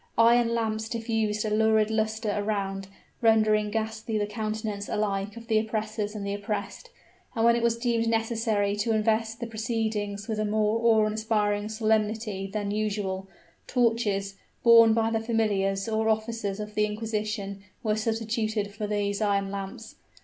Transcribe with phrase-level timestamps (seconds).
[0.17, 2.87] Iron lamps diffused a lurid luster around,
[3.21, 6.89] rendering ghastly the countenance alike of the oppressors and the oppressed;
[7.35, 11.69] and when it was deemed necessary to invest the proceedings with a more awe inspiring
[11.69, 13.27] solemnity than usual,
[13.67, 19.51] torches, borne by the familiars or officers of the inquisition, were substituted for these iron
[19.51, 19.97] lamps.